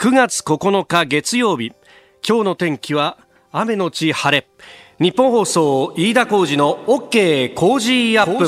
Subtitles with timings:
[0.00, 1.74] 9月9日月曜日。
[2.26, 3.18] 今日の天気は
[3.52, 4.46] 雨のち晴れ。
[4.98, 8.46] 日本放送飯田浩二の OK 工事アップ。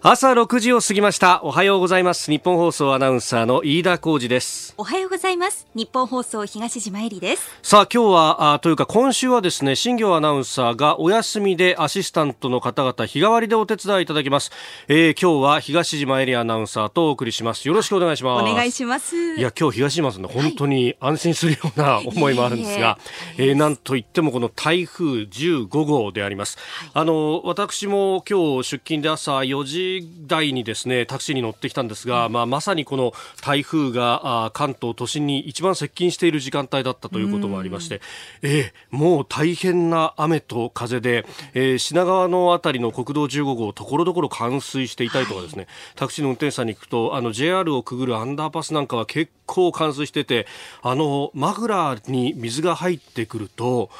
[0.00, 1.40] 朝6時を過ぎました。
[1.42, 2.30] おはようございます。
[2.30, 4.72] 日本放送アナウンサーの飯田浩二です。
[4.78, 5.66] おはようございます。
[5.74, 7.50] 日本放送東島えりです。
[7.64, 14.52] さあ今日はあというか今週はですね新業アナウンサーがお休みでアシスタントの方々日替わりでお手伝いいただきます、
[14.86, 17.66] えー、今日は東島えりアナウンサーとお送りします。
[17.66, 18.48] よろしくお願いします。
[18.48, 19.16] お願いします。
[19.34, 22.98] いや今日東島さんね本当に安心するような思いもあるんですが、は
[23.36, 23.52] い、え。
[23.52, 29.87] ー、なんといってもこの台風15号であります、はい、あの私も今日出勤で朝4時
[30.26, 38.00] 台にですねタクシーに乗ってきたんですが、まあ、まさにこの台風が関東都心に一番接近している時間帯だったということもありまして、
[38.42, 50.46] えー、もう大変な雨と風で、えー、品川のあたりの国道15号ところどころ冠水していたりとかですね、はい、タクシーの運転手さんに行くとあの JR をくぐるアンダーパスなんかは結構冠水してて
[50.82, 53.90] あのマフラーに水が入ってくると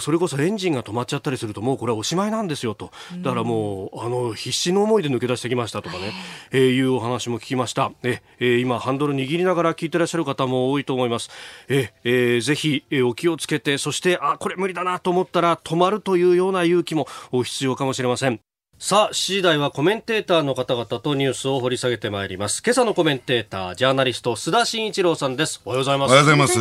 [0.00, 2.90] それこそエンジンが止まっちゃったりするともうこれはおしまいなんですよと。
[3.22, 6.12] だからもうあの必死の思いで抜け出してきましたとかね、
[6.50, 7.92] えー、いうお話も聞きました。
[8.02, 11.30] え、えー、今ハンドル握りながら聞いてらっしゃる方も多いと思います。
[11.68, 18.40] え、えー、ぜひ、えー、お気をつけてそしてあこれ無理だなと思ったら止まるというような勇気も必要かもしれません
[18.84, 22.64] さあ、7時台はコメンテーターの方々とニュースを掘り下げてまいります。
[22.66, 25.62] 今朝のコメンテーター、ジャーナリスト、須田慎一郎さんです。
[25.64, 26.10] おはようございます。
[26.10, 26.58] おはようございます。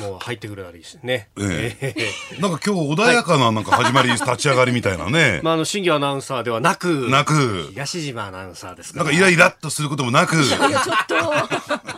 [0.00, 1.28] もう入ってくるなりね。
[1.36, 5.40] ええなんか今日穏やかななんか始まり、立ち上がりみたいなね。
[5.42, 9.06] まあ、あの、新業アナウンサーではなく、なく、東島アナウンサーですから。
[9.06, 10.36] なんかイライラっとすることもなく。
[10.36, 11.97] いや、ちょっと。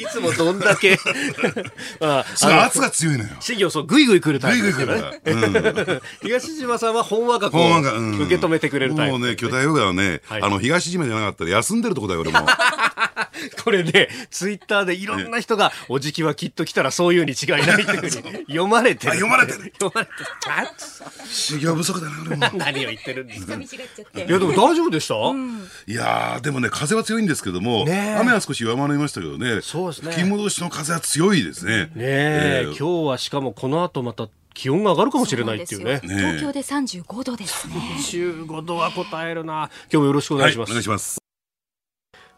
[0.00, 0.98] いつもどんだけ
[2.00, 3.30] まあ、その圧が強いのよ。
[3.40, 6.00] 新業そう、ぐいぐい来るタイプですからね。
[6.22, 9.18] 東島さんは本話がこう、受け止めてくれるタイプ。
[9.18, 12.38] もうね、巨大ヨガはね、あの、東島じゃなかったら休んでるとこだよ、俺も。
[13.62, 19.14] これね、ツイッターでいろんな人が、おじきはきっと来たらそういうに違いないっていうふうに読まれてる。
[19.14, 19.72] 読まれてる。
[19.78, 20.26] 読まれてる。
[21.26, 22.50] 修行不足だな、俺も。
[22.54, 23.54] 何を言ってるんですか。
[23.54, 25.14] いや、でも大丈夫でした、
[25.86, 30.12] いやでもね、風は強いんですけども、雨は少し弱まりましたけどね、そうですね。
[30.12, 31.90] 吹き戻しの風は強いですね。
[31.94, 36.00] ね今日はしかもこの後また気温が上がるかもしれないっていうね。
[36.02, 37.74] 東京で35度ですね。
[37.74, 39.70] 35度は答えるな。
[39.84, 40.70] 今日もよろしくお願いします。
[40.70, 41.27] はい、お願いします。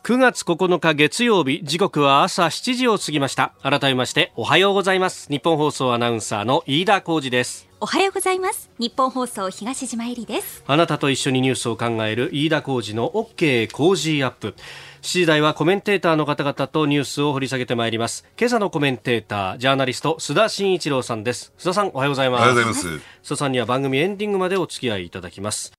[0.03, 3.53] 9月9日月曜日時刻は朝7時を過ぎました。
[3.63, 5.29] 改めましておはようございます。
[5.29, 7.69] 日本放送アナウンサーの飯田浩二です。
[7.81, 8.71] おはようございます。
[8.79, 10.65] 日本放送東島えりです。
[10.67, 14.55] あなたと一緒にニュースを考える飯田浩二の OK 工事アップ。
[15.03, 18.25] 7時台はコメンテーターの方々とニュースを掘り下げてまいります。
[18.39, 21.53] 今朝のコメンテータージャーナリスト須田慎一郎さんです。
[21.59, 22.41] 須田さんおはようございます。
[22.41, 22.89] おはようございます。
[23.23, 25.73] 須田さんには番組エンディングまでお付き合いいただきます。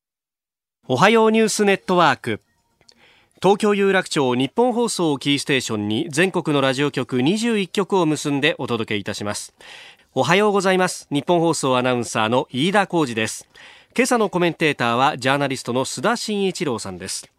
[0.87, 2.39] おはようニュースネットワーク
[3.41, 9.55] 東京有楽町日本放送キーステーションに全国のラジオ局21局を結んでお届けいたします。
[10.13, 11.07] おはようございます。
[11.09, 13.47] 日本放送アナウンサーの飯田浩二です。
[13.97, 17.31] 今朝のコメンテーターはジャーナリストの須田慎一郎さんです、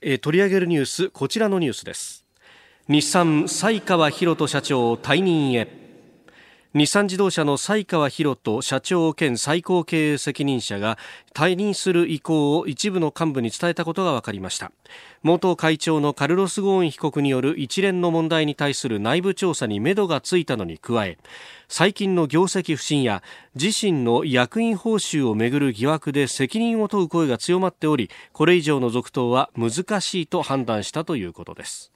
[0.00, 2.24] えー、取り上げるニュースこちらのニュースです。
[2.86, 5.79] 日産西川博人社長退任へ
[6.72, 10.98] 日産自動車の西川博人社長兼最高経営責任者が
[11.34, 14.70] 退任する意向を一部の幹部に伝えたことが分かりました。
[15.24, 21.18] 元会長のカルロス・ゴーン被告による一連の問題に対する内部調査に目処がついたのに加え
[21.66, 23.24] 最近の業績不振や
[23.56, 31.90] 自身の役員報酬をめぐる疑惑で責任を問う声が強まっておりこれ以上の続投は難しいと判断したということです。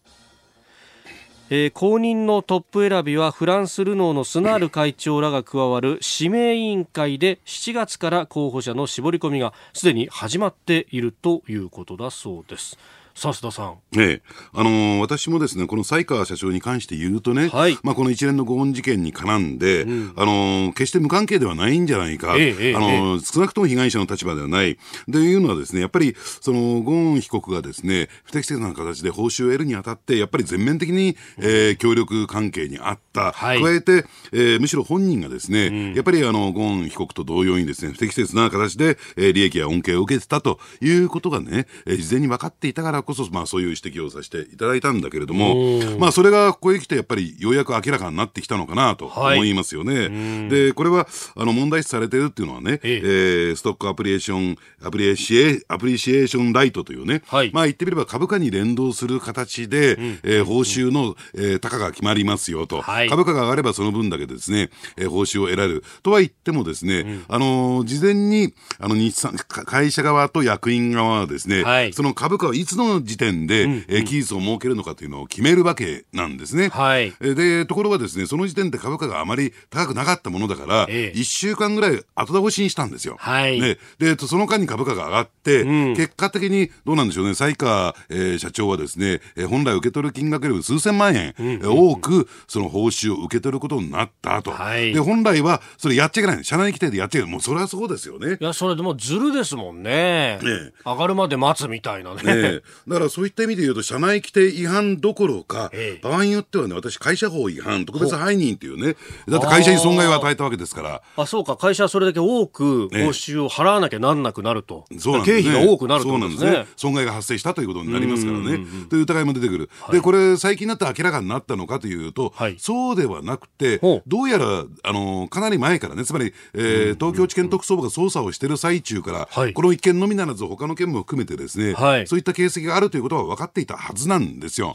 [1.50, 12.78] えー、後任のトップ選びはフランス・ルノーのスナール会長らが加わる指名委員会で7月から候補者の絞り込みがすでに始まっているということだそうです。
[13.14, 13.78] さ田さん。
[13.96, 14.22] ええ。
[14.52, 24.78] あのー、私もですね、この西川社長に関して言うとね、はい、まあこの一連のゴーン事件に絡んで、うん、あのー、決して無関係ではないんじゃないか、ええ、あのー、少なくとも被害者の立場ではない。
[25.10, 33.30] というのはですね、やっぱり、その、ゴーン被告がですね、不適切な形で報酬を得るにあたって、やっぱり全面的に、えー、協力関係にあった。
[33.32, 49.94] はい、加えて、えー、むしろ本人がですね、うん、やっぱりあの、ゴーン被告と同様にですね、不適切な形で、えー、利益や恩恵を受けてたということがね、えー、事前に分かっていたからこそ、まあ、そういう指摘をさせていただいたんだけれども、まあ、それがここへ来て、やっぱりようやく明らかになってきたのかなと思いますよね。
[49.94, 51.06] はい、で、これは、
[51.36, 53.54] あの、問題視されているっていうのはね、ええ。
[53.54, 65.84] ー、ストックアプリエーション、アプリエシエ、アプリシエーションライトというね、はい、まあ、言ってみれば株価に連動する形で、うん、えー、報酬の、えー、高が決まりますよと、はい、株価が上がればその分だけですね、えー、報酬を得られる。
[66.02, 76.68] とは言ってもですね、うん、あのー、事前に、あの、日産、会社側と役員側はですね、はい、その株価はいつのの時点で、うん、えー、期日を設けるのかというのを決めるわけなんですね。
[76.68, 83.16] はい、で、ところがですね、その時点で株価があまり高くなかったものだから、えー、1週間ぐらい後倒しにしたんですよ。
[83.18, 94.50] はい、でで、その間に株価が上がって、うん、結果的にどうなんでしょうね、西川、えー、社長はですね、えー、本来受け取る金額よりも数千万円、うんうんうん、多くその報酬を受け取ることになったと。
[94.50, 96.44] はい、で、本来はそれやっちゃいけない。
[96.44, 97.32] 社内規定でやっちゃいけない。
[97.32, 98.38] もうそれはそうですよね。
[98.40, 100.38] いや、それでもずるですもんね。
[100.42, 102.22] ね上がるまで待つみたいなね。
[102.22, 108.96] ねだからそういった意味で言うと、社内規定違反どころか、ええ、場合によってはね、私、会社法違反、特別背任っていうね、
[109.28, 111.02] だって会社に損害を与えたわけですから。
[111.16, 114.84] あそうか、会社はそれだけ多く報酬を払わなきゃなんなくなると。
[114.90, 115.42] ね、そうなんですね。
[115.42, 116.66] 経費が多くなると、ね、そうなんですね。
[116.76, 118.66] 損害が発生したということになりますからね。
[118.88, 119.70] という疑いも出てくる。
[119.80, 131.74] はい、で、これ、最近になって明らかになったのかというと、はい、そうではなくて、どうやら、あの、かなり前からね、つまり、えー、東京地検特捜部が捜査をしている最中から、はい、この一件のみならず、他の件も含めてですね、
[132.06, 134.74] そういった形跡があるということは分かっていたはずなんですよ。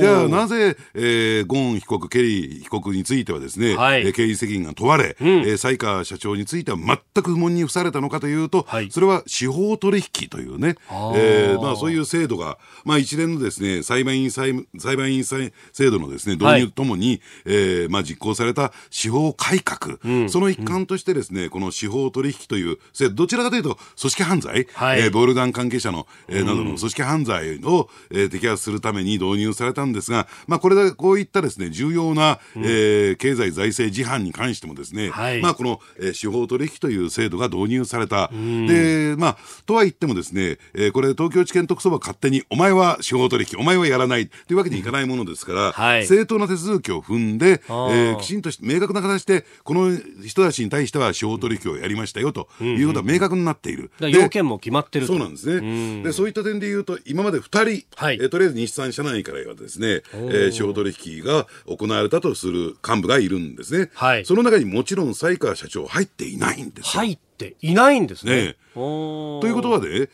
[0.00, 10.76] では、なぜ、えー、ゴーン被告、ケリー被告についてはですね、はい、経理責任が問われ、うん、えー、西川社長については全く不問に付されたのかというと、はい、それは司法取引というね、
[11.14, 38.28] えーまあ、そういう制度が、まあ、一連のですね裁判員裁裁判員制度のですね導入ともに、はい、えー、まあ、実行された司法改革、うん、その一環としてですね、うん、この司法取引という制度、どちらかというと組織犯罪、はい、えー、ボールダン関係者の、えー、などの組織犯罪を、えー、摘発するために導入されたんですが、まあ、これだこういったですね重要な、うん、えー、経済財政事犯に関してもですね、はい、まあ、この、えー、司法取引という制度が導入された。
[38.28, 49.96] で、まあ、とは言ってもですね、えー、これ東京地検特捜部は勝手にお前は司法取引、お前はやらないというわけにいかないものですから、はい、正当な手続きを踏んで、えー、きちんと明確な形で、この
[50.26, 53.90] 人たちに対しては司法取引をやりましたよということは明確になっている。
[54.00, 56.02] 要件も決まってるそうなんですね。
[56.02, 63.90] で、そういった点で言うと、今まで2人、はい、えー、とりあえず日産社内からはですね、えー、司法取引が行われたとする幹部がいるんですね。
[63.94, 68.48] はい、その中にもちろん西川社長入っていないんです入っていないんですね。
[68.48, 70.06] ねということはね、はい、え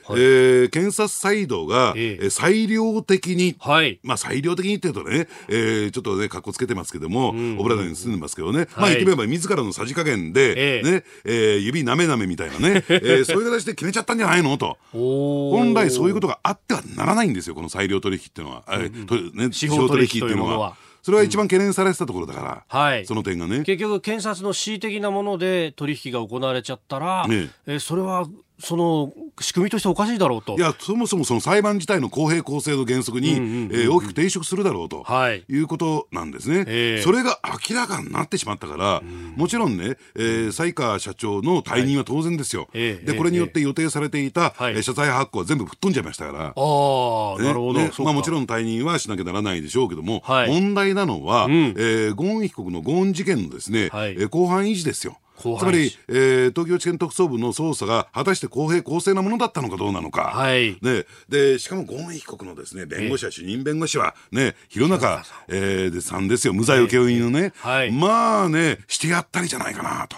[0.65, 14.56] ー、検察サイドが、えー、裁量的に、はい、まあ裁量的にっていうとね、えー、ちょっとね、かっこつけてますけども、うん、オブラートに住んでますけどね、はい、まあ言ってみれば自らのさじ加減で、えー、ね、えー、指なめなめみたいなね、 えー、そういう形で決めちゃったんじゃないの？
[14.56, 14.79] と。
[14.93, 18.65] 本来そういうことがあってはならないんですよ、この裁量取引っていうのは。
[18.69, 20.77] うん、とね、司法取引っていうのは。
[21.05, 23.62] それは一番懸念されてたところだから、はい、その点がね。
[23.62, 28.27] 結局、検察の恣意的なもので取引が行われちゃったら、ね、えそれは
[28.59, 30.56] その仕組みとしておかしいだろうと。
[30.56, 42.69] いや、そもそもその裁判自体の公平公正の原則に、え大きく抵触するだろうと、はい、いうことなんですね、えー、それが明らかになってしまったから、うん、もちろんね、えー、西川社長の退任は当然ですよ。
[42.73, 46.39] はい、で、これによって予定されていた、えー、謝罪発行は全部吹っ飛んじゃいましたから。
[46.39, 47.81] ああ、ね、なるほど。
[47.81, 55.19] ね、まあもちろん退任はしなきゃならないでしょうけども、はい、問題なのは、うん、えー、ゴーン被告のゴーン事件のですね、はい、えー、後半維持ですよ。
[55.37, 66.53] つまり、えー、東京地検特捜部の捜査が果たして公平公正なものだったのかどうなのか、はい、ね、でしかもゴーン被告のですね弁護士は主任弁護士は、ね、弘中、えー、でさんですよ。
[66.53, 70.17] 無罪請負のね、はい、まあねしてやったりじゃないかなと、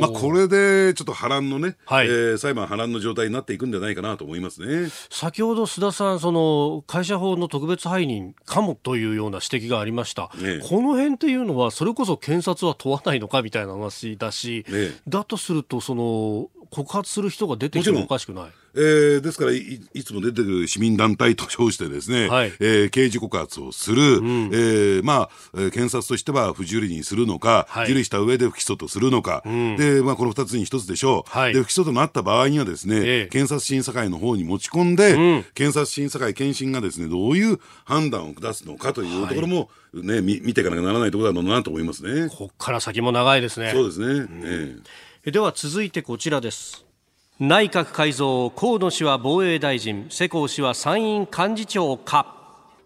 [0.00, 4.90] まあ、これでちょっと波乱のね、はい、えー、裁判波乱の状態になっていくんじゃないかなと思いますね。
[5.10, 18.44] 先ほど須田さんその会社法の特別背任かもというような指摘がありました、ね、この辺っていうのはそれこそ検察は問わないのかみたいな話だし、ね、だとするとその告発する人が出てきてもおかしくない。
[18.74, 31.30] えー、ですからい、いつも出てくる市民団体と称してですね、はい、えー、刑事告発をする、うん、えー、まあ、検察としては不受理にするのか、はい、受理した上で不起訴とするのか、うん、で、まあ、この二つに一つでしょう。
[31.30, 42.28] はい、で、不起訴となった場合にはですね、えー、検察審査会の方に持ち込んで、うん、検察審査会検診がですね、どういう判断を下すのかというところも、ね、見見ていかなきゃならないところだろうなと思いますね。
[42.28, 43.72] ここから先も長いですね。
[43.72, 44.06] そうですね。
[44.06, 44.82] うん、えー、
[45.26, 46.86] では続いてこちらです。
[47.38, 52.38] 内閣改造河野氏は防衛大臣世耕氏は参院幹事長か。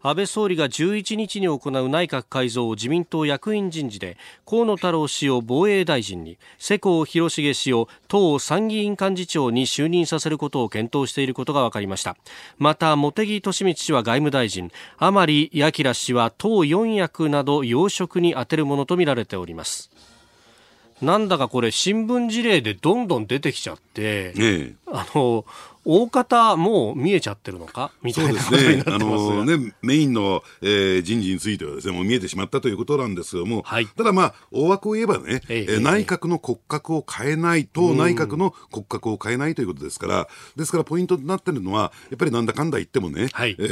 [0.02, 12.16] 安倍総理が11日に行う内閣改造自民党役員人事で河野太郎氏を防衛大臣に世耕弘成氏を党参議院幹事長に就任させることを検討していることが分かりました。
[12.58, 19.92] また茂木敏光氏は外務大臣甘利明氏は党四役など要職に充てるものとみられております。
[21.04, 25.44] なんだかこれ新聞事例でどんどん出てきちゃって、ええ、あの
[25.84, 27.92] 大方もう見えちゃってるのか？
[28.02, 29.04] みたいなことになってますね。
[29.04, 43.62] あのね、メインの、えー、人事についてはですね、もう見えてしまったということなんですけども、はい、ただまあ、大枠を言えばね、えー、内閣の骨格を変えないと、内閣の骨格を変えないということですから、ですからポイントになってるのは、やっぱりなんだかんだ言ってもね、はい、え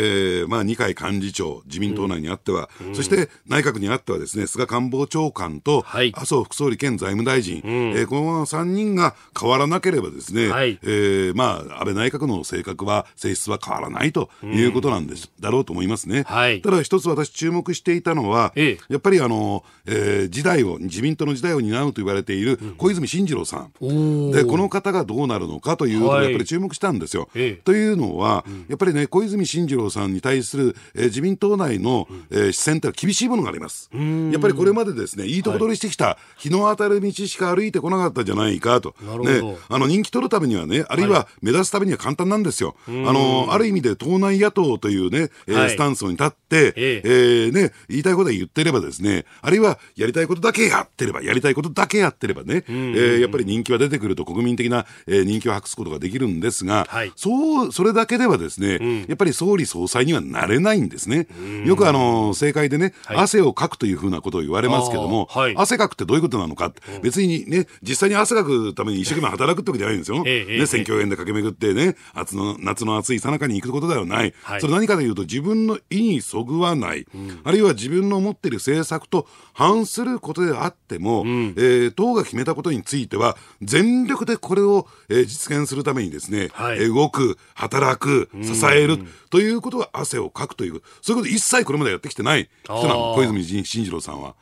[0.44, 16.24] ー、まあ、二階幹事長、自民党内にあっては、うん、そして内閣にあってはですね、菅官房長官と、はい、麻生副総理兼財務大臣、うん、えー、この3人が変わらなければですね、はい、えー、まあ、安倍内閣の性格は、性質は変わらないということなんです、うん、だろうと思いますね。
[16.26, 23.72] はい、ただ一つ私注目していたのは、ええ、やっぱりあの、えー、時代を、自民党の時代を担うと言われている小泉進次郎さん。
[23.80, 27.28] うん、で、この方がどうなるのかというのをやっぱり注目したんですよ。
[27.34, 33.90] はい、というのは、やっぱりね、小泉進次郎さんに対する、えー、自民党内の、えー、視線って厳しいものがあります。
[33.92, 38.94] やっぱりこれまでですね、いいとこ取りしてきた、日の当たる道しか歩いてこなかったじゃないかと。
[39.22, 42.76] ね、あの人気取るためにはね、あるいは目指すためには簡単なんですよ。
[42.86, 47.48] あの、ある意味で党内野党というね、えー、スタンスに立って、ええ。
[47.48, 61.26] ー、ね、言いたいことは言ってればですね、あるいはやりたいことだけやってれば、やりたいことだけやってればね、えー、やっぱり人気は出てくると国民的な、えー、人気を博すことができるんですが、はい、そう、それだけではですね、うん、やっぱり総理総裁にはなれないんですね。
[61.64, 66.72] よくあの、政界でね、はい、汗をかくというふうなことを言われますけども、はい、汗かくってどういうことなのか、
[67.02, 70.22] 別にね、実際に汗かくために一生懸命働くってわけじゃないんですよ。
[70.26, 74.34] えね、選挙園で駆け巡ってね、夏の夏の暑いさなかに行くことではない。
[74.60, 88.98] それ何かというと、自分の意にそぐわない、うん、あるいは自分の持っている政策と反することであっても、うん、えー、党が決めたことについては、全力でこれを、えー、実現するためにですね、はい、動く、働く、支える、
[89.30, 94.34] ということが汗をかくという、そういうこと一切これまでやってきてない人なの、小泉進次郎さんは。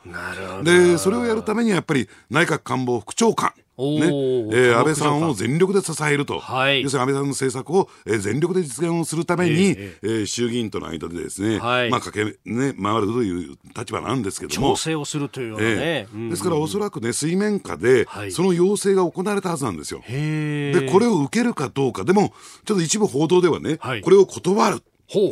[0.63, 4.05] で、それをやるためにはやっぱり内閣官房副長官、ね。
[4.05, 14.71] えー、安倍さんを全力で支えると、はい、要するに安倍さんの政策を、えー、全力で実現をするために、えー、えー、衆議院との間でですね、はい、まあ、駆け、ね、回るという立場なんですけども。
[14.71, 15.75] 調整をするというようなね。
[15.77, 20.01] えー、ですから、おそらくね、水面下で、その要請が行われたはずなんですよ。
[20.07, 22.33] で、これを受けるかどうか、でも、
[22.65, 24.83] ちょっと一部報道ではね、はい、これを断る。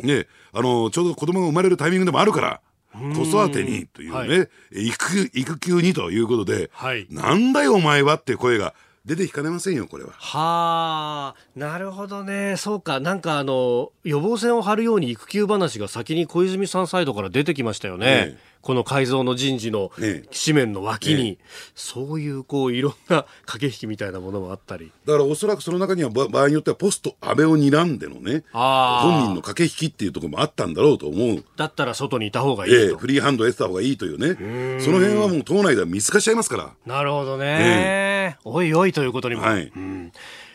[0.04, 2.62] ね、あの、ちょうど子供が生まれるタイミングでもあるから、
[2.94, 8.74] 子育てにというね、はい、育育休にということで、はい、なんだよお前はって声が
[9.06, 10.12] 出てきかねませんよ、これは。
[10.12, 12.56] はあ、なるほどね。
[12.58, 13.00] そうか。
[13.00, 18.06] なんかあの、予防線を張るように育休話が先に小泉さんサイドから出てきましたよね。
[18.06, 21.38] ねこの改造の人事の紙面の脇に、ね、
[21.76, 24.92] そういうこういろんな駆け引きみたいなものもあったり。
[25.06, 31.44] だからおそらくその中には場合によってはポスト安倍を睨んでのね本人の駆け引きっていうところもあったんだろうと思う。
[31.56, 34.80] だったら外にいた方がいいと、えフリーハンド得た方がいいというね。
[34.82, 36.74] その辺はもう党内では見透かしちゃいますから。
[36.86, 40.12] なるほどね、おいおいということにも、はい、うん。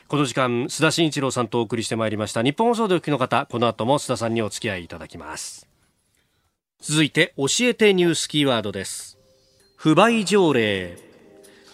[0.09, 2.43] この時間須田慎一郎さんとお送りしてまいりました。
[2.43, 5.74] 日本放送でお聞きの方この後も須田さんにお付き合いいただきます
[6.87, 9.17] 続いて教えてニュースキーワードです。
[9.75, 10.99] 不買条例。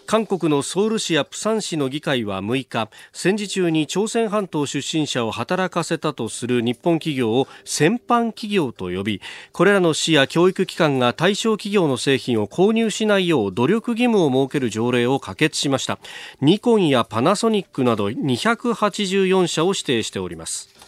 [0.07, 9.21] 韓国のソウル市やプサン市の議会は6日戦時中に朝鮮半島出身者を働かせたとする日本企業を戦犯企業と呼び
[9.52, 15.99] これらの市や教育機関が対象企業の製品を購入しないよう努力義務を設ける条例を可決しました。
[16.40, 20.79] ニコンやパナソニックなど284社を指定しております。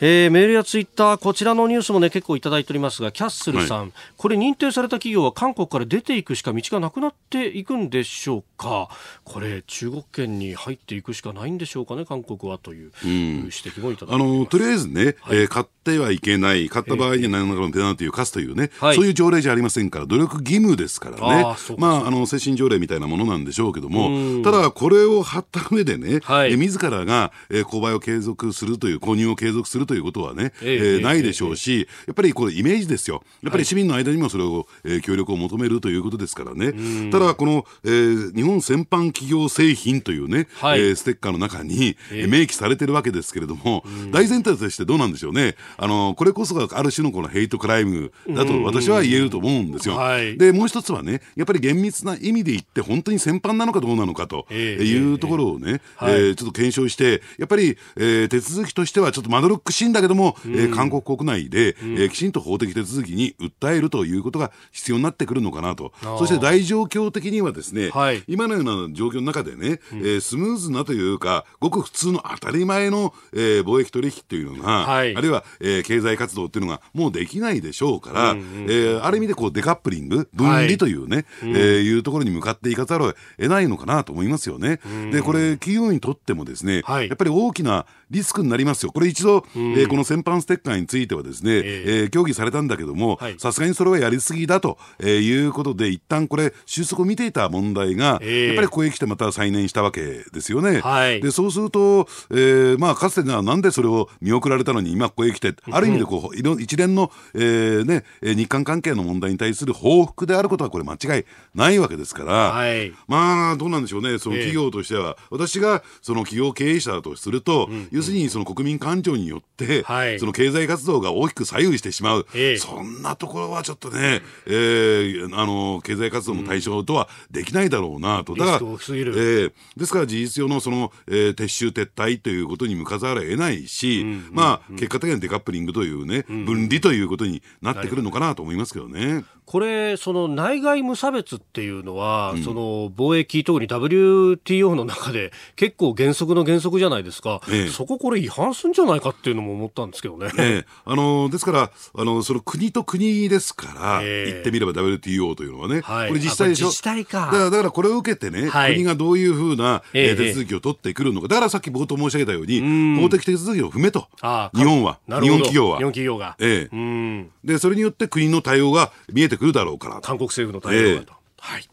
[0.00, 8.88] えー、メールやツイッターこちらのニュースもね結構いただいておりますがキャッスルさん、はい、これ認定された企業は韓国から出ていくしか道がなくなっていくんでしょうか？
[9.24, 33.24] これ中国圏に入っていくしかないんでしょうかね韓国はという指摘もいただいてあのとりあえずね、はい、えー、買ってはいけない買った場合に何らかのペナルティを課すというね、はい、そういう条例じゃありませんから努力義務ですからねまああの精神条例みたいなものなんでしょうけどもただこれを貼った上でね、はい、え自らが、えー、購買を継続するという購入を継続するということはね、えー、ないでしょうし、やっぱりこれイメージですよ。
[33.42, 37.10] やっぱり市民の間にもそれを、えー、協力を求めるということですからね。
[37.10, 45.56] ただ、この、えー、日本戦犯企業製品というね、はい、えー、ステッカーの中に、えー、明記されてるわけですけれども、大前提としてどうなんでしょうね。
[45.76, 49.96] あの、これこそがある種のこのヘイトクライムだと私は言えると思うんですよ。
[49.96, 84.80] はい、で、もう一つはね、やっぱり厳密な意味で言って本当に戦犯なのかどうなのかというところをね、えー、えー、ちょっと検証して、やっぱり、えー、手続きとしてはちょっとまどろっくししいんだけども、えー、韓国国内で、えー、きちんと法的手続きに訴えるということが必要になってくるのかなと、そして大状況的にはですね、はい、今のような状況の中でね、うん、えー、スムーズなというか、ごく普通の当たり前の、えー、貿易取引というのが、はい、あるいは、えー、経済活動っていうのがもうできないでしょうから、うんうん、えー、ある意味でこうデカップリング、分離というね、はい、えー、いうところに向かっていかざるを得ないのかなと思いますよね。
[85.12, 88.92] で、これ、企業にとってもですね、はい、やっぱり大きなリスクになりますよ。
[88.92, 100.80] これ一度、うん、えー、この先般ステッカーについてはですね、えー、えー、協議されたんだけども、さすがにそれはやりすぎだと、えー、いうことで、一旦これ、収束を見ていた問題が、えー、やっぱりここへ来てまた再燃したわけですよね。
[100.80, 139.24] はい、でそうすると、えー、まあ、かつてなんでそれを見送られたのに、今ここへ来て、ある意味でこう、一連の、えーね、日韓関係の問題に対する報復であることはこれ間違いないわけですから、はい、まあ、どうなんでしょうね、その企業としては、えー、私がその企業経営者だとすると、うん、要するにその国民感情によって、はい、その経済活動が大きく左右してしまう、えー、そんなところはちょっとね、えー、あの経済活動の対象とはできないだろうなと、だから、えー、ですから事実上のその、えー、撤収、撤退ということに向かざるを得ないし、うん、まあ、結果的にはデカップリングというね、うん、分離ということになってくるのかなと思いますけどね。
[139.44, 150.30] これ、その内外無差別っていうのは、うん、その貿易、特に WTO の中で結構原則の原則じゃないですか、ええ、そここれ違反するんじゃないかっていうのも思ったんですけどね。
[150.38, 156.66] ええ、あのですからあの、その国と国ですから、え言ってみれば WTO というのはね、はい、これ自治体でしょ？
[156.66, 157.26] 自治体か。
[157.26, 164.08] だからだからこれを受けてね、はい、国がどういうふうな、え手続きを取ってくるのか、だからさっき冒頭申し上げたように、法的手続きを踏めと、
[164.54, 165.78] 日本は、日本企業は。
[165.78, 166.36] 日本企業が。
[166.38, 171.12] ええ、でそれによって国の対応が見えてくるだろうから韓国政府の対応だと。
[171.38, 171.68] はい。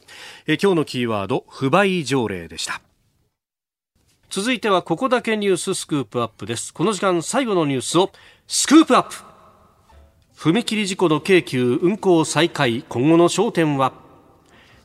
[0.47, 2.81] え今日のキーワード不買条例でした
[4.35, 6.73] 続いてはここだけニューススクープアップです。
[6.73, 8.11] この時間最後のニュースを
[8.47, 9.15] スクープアップ。
[10.37, 12.83] 踏切事故の京急運行再開。
[12.89, 13.93] 今後の焦点は？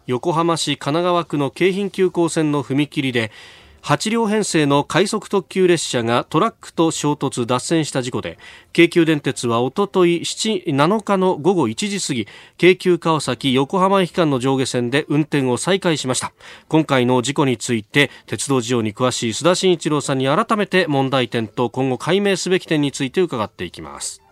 [0.06, 3.32] 横浜市神奈川区の京浜急行線の踏切で
[3.82, 8.38] 8両編成の快速特急列車がトラックと衝突脱線した事故で
[8.72, 16.32] 京急電鉄はおととい7日の午後1時過ぎ京急川崎横浜駅間の上下線で運転を再開しました。
[16.68, 24.22] 今回の事故について鉄道事情に詳しい須田慎一郎さんに改めて問題点と今後解明すべき点について伺っていきます。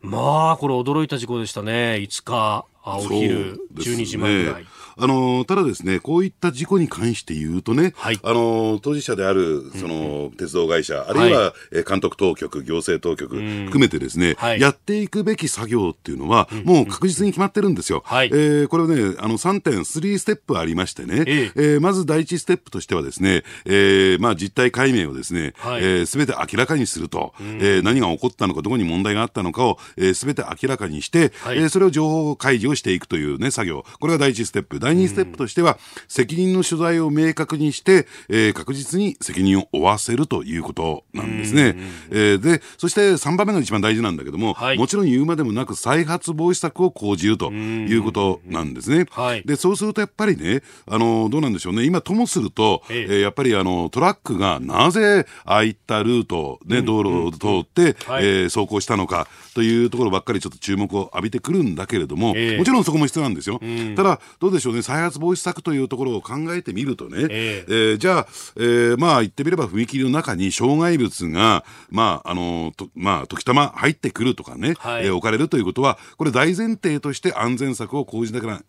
[0.00, 1.96] まあこれ驚いた事故でしたね。
[2.00, 4.66] 5日お昼12時前ぐらい。
[4.98, 18.02] あのただですね、こういった事故に関して言うとね、はい、あの当事者であるその、鉄道会社、あるいは、はい、監督当局、行政当局含めてですね、はい、やっていくべき作業っていうのは、もう確実に決まってるんですよ。
[18.04, 29.78] はい、えー、これね、あの3.3ステップありましてね、えー、えー、まず第一ステップとしてはですね、えー、まあ実態解明をですね、す、はい、えー、べ、て明らかにすると、えー、何が起こったのか、どこに問題があったのかを
[30.14, 33.84] すべ、えー、て明らかにして、はい、えー、それを情報開示をしていくというね、作業。
[34.00, 34.80] これが第一ステップ。
[34.88, 41.76] 第二ステップとしては、責任の所在を明確にして、えー、確実に責任を負わせるということなんですね。
[42.10, 49.04] えー、で、そして3番目が一番大事なんだけども、はい、もちろん言うまでもなく再発防止策を講じるということなんですね。
[49.10, 51.84] はい、で、そうするとやっぱりね、あの、どうなんでしょうね。
[51.84, 63.58] 今ともすると、えー、やっぱりあの、トラックがなぜああいったルート、ね、道路を通って、え走行したのかというところばっかりちょっと注目を浴びてくるんだけれども、えー、もちろんそこも必要なんですよ。
[63.60, 78.62] うん、ただ、どうでしょうね、再発防止策というところを考えてみるとね、えー、えー、じゃあ、えー、まあ言ってみれば踏切の中に障害物が、まあ、あの、とまあ、時たま入ってくるとかね、はい、えー、置かれるということは、これ大前提として安全策を講じながら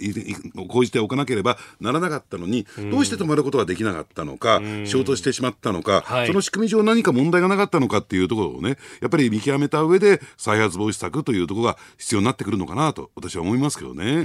[0.67, 14.05] 講じておかなければならなかったのに、うん、どうして止まることができなかったのか、うん、衝突してしまったのか、はい、その仕組み上何か問題がなかったのかっていうところをね、やっぱり見極めた上で再発防止策というところが必要になってくるのかなと私は思いますけどね。
[14.05, 14.23] う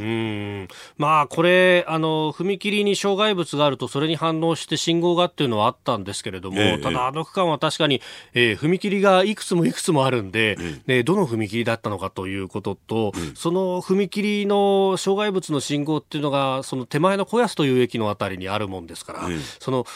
[0.64, 0.68] ん
[0.98, 8.00] まあこれあの踏切に障害物があるとそれに反応して信号がっていうのはあったんですけれども、えー、ただあの区間は確かに、
[8.34, 10.56] えー、踏切がいくつもいくつもあるんで、
[10.86, 19.86] えー、どの踏切だったのかということと、その踏切の障害物の信号っていうのがその手前の小安という駅のあたりにあるもんですから、その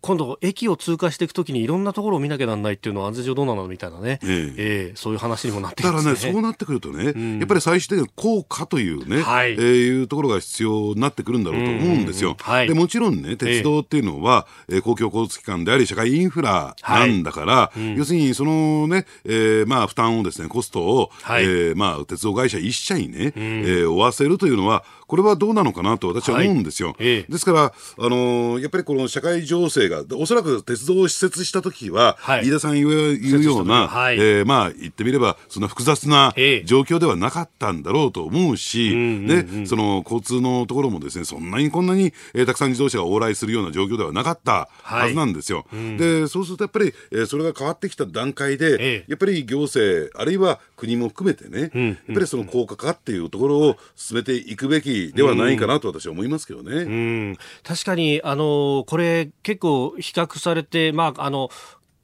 [0.00, 9.52] 今度、駅を通過していくときにいろんなところを見なきゃなんないっていうのは安全上どうなのみたいなね、えー、えー、そういう話にもなってだからね、そうなってくるとね、うん、やっぱり最終的に効果というね、はい。
[9.52, 12.36] えー、いうところが必要になってくるんだろうと思うんですよ。
[12.40, 26.88] はい、でもちろんね、鉄道っていうのは、えー、公共交通機関であり、社会インフラなんだから、はい、要するにそのね、えー、まあ負担をですね、コストを、はい、えー、まあ鉄道会社一社にね、うん、えー、負わせるというのは、これはどうなのかなと私は思うんですよ。
[26.88, 26.96] はい。
[27.00, 45.66] えー、ですから、あのー、やっぱりこの社会情勢声が、おそらく鉄道を施設した時は、はい、飯田さん言う言うような、はい、えー、まあ言ってみれば、そんな複雑な状況ではなかったんだろうと思うし、ね、その交通のところもですね、そんなにこんなに、えー、たくさん自動車が往来するような状況ではなかったはずなんですよ。
[45.70, 56.72] はい、で、そうするとやっぱり、えー、それが変わってきた段階で、やっぱり行政、あるいは国も含めてね、うん、やっぱりその効果化っていうところを進めていくべきではないかなと私は思いますけどね。
[56.82, 56.88] う
[57.32, 61.50] ん、確かに、あの、これ結構比較されて、まあ、あの、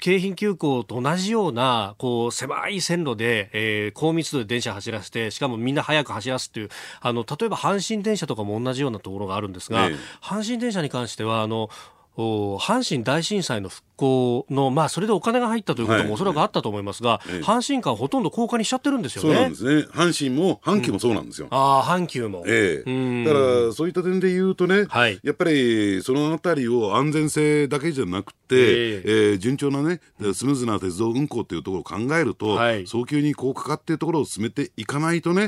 [0.05, 6.69] 京浜急行と同じようなこう狭い線路で、えー、高密度で電車走らせてしかもみんな速く走らすっていう
[7.01, 11.71] あの例えば阪神電車とかも同じようなところがあるんですが、ええ、阪神電車に関してはあの
[12.17, 19.35] 阪神大震災の復興の、まあ、それでお金が入ったということもおそらくあったと思いますが、はい阪神間ほとんど高架にしちゃってるんですよね。
[19.35, 19.65] そうなんです。
[19.65, 19.71] ね。
[19.93, 21.49] 阪神も、阪急もそうなんですよ。
[21.51, 22.45] うん、ああ、阪急も。
[22.47, 23.25] ええ。
[23.25, 30.01] だから、そういった点で言うとね、はい、やっぱり、そのあたりを安全性だけじゃなくて、えー、えー、順調なね、
[30.33, 35.47] スムーズな鉄道運行っていうところを考えると、はい、早急に高架化っていうところを進めていかないとね、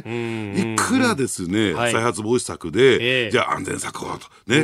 [0.56, 4.60] いくらですね、はい、再発防止策で、えー、じゃあ安全策をと、ね、え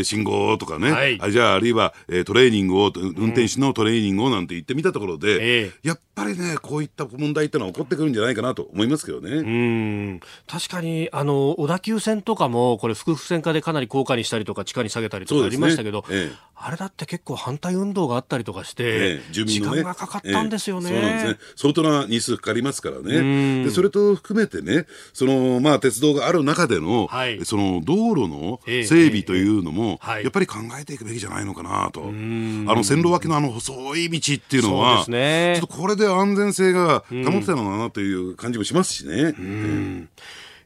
[0.00, 9.30] ー、信号とかね、はい、じゃああるいは、えー、トレーニングを、運転手のトレーニングをなんて言ってみたところで、やっぱりね、こういった問題ってのは起こってくるんじゃないかなと思いますけどね。
[9.30, 10.20] うん。
[10.46, 20.88] 確かに、あの、小田急線とかも、これ、複線化でかなり高架にしたりとか、地下に下げたりとかありましたけど、ねええ、あれだって結構反対運動があったりとかして、え、住民の、ね、時間がかかったんですよね。
[20.88, 21.38] そうなんですね。
[21.56, 23.64] 相当な日数かかりますからね。
[23.64, 32.02] でそれと含めてね、その、まあ、鉄道がある中での、はい、その、道路の整備というのも、やっぱり考えていくべきじゃないのかなと。
[32.04, 39.34] あの、線路脇のあの細い道っていうのは、ね、ちょっとこれで安全性が保てたのかなという感じもしますしね。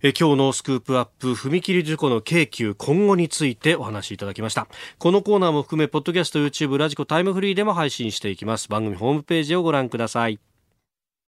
[0.01, 4.68] え今日のスクープアップ踏切事故の京急今後についてお話しいただきました。
[4.99, 8.68] このコーナーも含めポッドキャスト YouTube ラジコタイムフリーでも配信していきます。
[8.68, 10.38] 番組ホームページをご覧ください